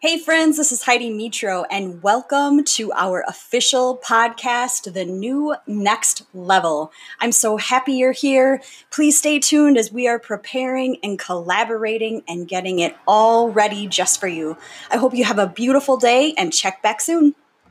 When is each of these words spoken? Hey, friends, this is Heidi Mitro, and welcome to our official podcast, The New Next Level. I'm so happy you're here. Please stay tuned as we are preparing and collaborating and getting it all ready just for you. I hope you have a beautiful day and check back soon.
Hey, 0.00 0.18
friends, 0.18 0.56
this 0.58 0.72
is 0.72 0.82
Heidi 0.82 1.08
Mitro, 1.08 1.64
and 1.70 2.02
welcome 2.02 2.64
to 2.64 2.92
our 2.92 3.24
official 3.26 3.96
podcast, 4.04 4.92
The 4.92 5.04
New 5.04 5.54
Next 5.66 6.24
Level. 6.34 6.92
I'm 7.20 7.32
so 7.32 7.56
happy 7.56 7.94
you're 7.94 8.12
here. 8.12 8.60
Please 8.90 9.16
stay 9.16 9.38
tuned 9.38 9.78
as 9.78 9.92
we 9.92 10.06
are 10.08 10.18
preparing 10.18 10.98
and 11.02 11.18
collaborating 11.18 12.22
and 12.28 12.46
getting 12.48 12.80
it 12.80 12.96
all 13.06 13.50
ready 13.50 13.86
just 13.86 14.20
for 14.20 14.26
you. 14.26 14.58
I 14.90 14.96
hope 14.98 15.14
you 15.14 15.24
have 15.24 15.38
a 15.38 15.46
beautiful 15.46 15.96
day 15.96 16.34
and 16.36 16.52
check 16.52 16.82
back 16.82 17.00
soon. 17.00 17.34